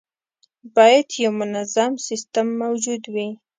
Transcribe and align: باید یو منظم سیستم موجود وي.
باید 0.75 1.07
یو 1.23 1.31
منظم 1.39 1.91
سیستم 2.07 2.47
موجود 2.61 3.03
وي. 3.13 3.29